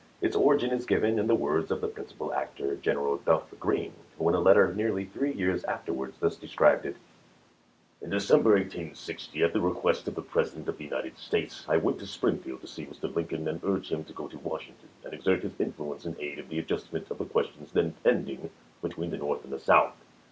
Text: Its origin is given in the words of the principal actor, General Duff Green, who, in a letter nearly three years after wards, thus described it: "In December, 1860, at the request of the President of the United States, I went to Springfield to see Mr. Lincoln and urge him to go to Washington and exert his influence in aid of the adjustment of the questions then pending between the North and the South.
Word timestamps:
Its 0.19 0.35
origin 0.35 0.71
is 0.71 0.87
given 0.87 1.19
in 1.19 1.27
the 1.27 1.35
words 1.35 1.69
of 1.69 1.79
the 1.79 1.87
principal 1.87 2.33
actor, 2.33 2.75
General 2.75 3.17
Duff 3.17 3.53
Green, 3.59 3.93
who, 4.17 4.27
in 4.29 4.33
a 4.33 4.39
letter 4.39 4.73
nearly 4.73 5.05
three 5.05 5.31
years 5.31 5.63
after 5.65 5.93
wards, 5.93 6.17
thus 6.17 6.35
described 6.37 6.87
it: 6.87 6.95
"In 8.01 8.09
December, 8.09 8.53
1860, 8.55 9.43
at 9.43 9.53
the 9.53 9.61
request 9.61 10.07
of 10.07 10.15
the 10.15 10.23
President 10.23 10.67
of 10.67 10.79
the 10.79 10.85
United 10.85 11.19
States, 11.19 11.63
I 11.69 11.77
went 11.77 11.99
to 11.99 12.07
Springfield 12.07 12.61
to 12.61 12.67
see 12.67 12.87
Mr. 12.87 13.15
Lincoln 13.15 13.47
and 13.47 13.61
urge 13.63 13.91
him 13.91 14.03
to 14.05 14.13
go 14.13 14.27
to 14.27 14.39
Washington 14.39 14.89
and 15.03 15.13
exert 15.13 15.43
his 15.43 15.59
influence 15.61 16.03
in 16.03 16.15
aid 16.19 16.39
of 16.39 16.49
the 16.49 16.57
adjustment 16.57 17.11
of 17.11 17.19
the 17.19 17.25
questions 17.25 17.71
then 17.71 17.93
pending 18.03 18.49
between 18.81 19.11
the 19.11 19.17
North 19.17 19.43
and 19.43 19.53
the 19.53 19.59
South. 19.59 19.93